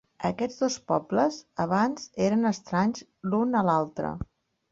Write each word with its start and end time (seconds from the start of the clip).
Aquests 0.27 0.61
dos 0.61 0.75
pobles 0.91 1.35
abans 1.65 2.09
eren 2.29 2.51
estranys 2.53 3.05
l'un 3.35 3.59
a 3.61 3.65
l'altre. 3.69 4.13